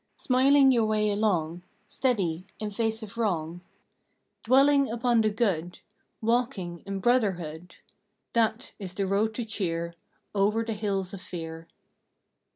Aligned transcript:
Smiling 0.17 0.71
your 0.71 0.85
way 0.85 1.11
along, 1.11 1.61
Steady 1.87 2.47
in 2.59 2.71
face 2.71 3.03
of 3.03 3.19
Wrong. 3.19 3.61
Dwelling 4.41 4.89
upon 4.89 5.21
the 5.21 5.29
good. 5.29 5.81
Walking 6.23 6.79
in 6.87 6.99
Brotherhood 6.99 7.75
That 8.33 8.71
is 8.79 8.95
the 8.95 9.05
Road 9.05 9.35
to 9.35 9.45
Cheer 9.45 9.93
Over 10.33 10.63
the 10.63 10.73
Hills 10.73 11.13
of 11.13 11.21
Fear! 11.21 11.67